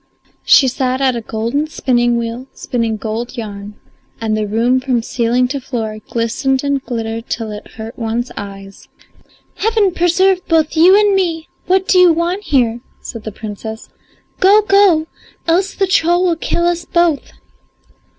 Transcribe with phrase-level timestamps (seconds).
[0.43, 3.75] She sat at a golden spinning wheel spinning gold yarn,
[4.19, 8.87] and the room from ceiling to floor glistened and glittered till it hurt one's eyes.
[9.57, 13.89] "Heaven preserve both you and me, what do you want here?" said the Princess.
[14.39, 15.05] "Go, go,
[15.47, 17.33] else the troll will kill us both."